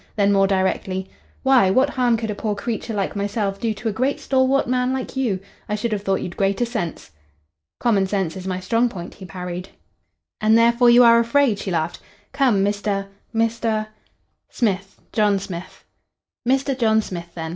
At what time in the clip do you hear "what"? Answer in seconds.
1.69-1.91